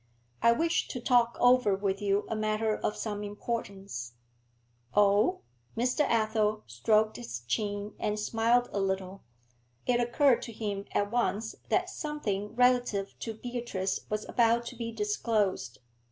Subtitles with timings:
[0.41, 4.13] 'I wished to talk over with you a matter of some importance.'
[4.95, 5.41] 'Oh?'
[5.77, 6.01] Mr.
[6.09, 9.21] Athel stroked his chin, and smiled a little.
[9.85, 14.91] It occurred to him at once that something relative to Beatrice was about to be
[14.91, 15.77] disclosed.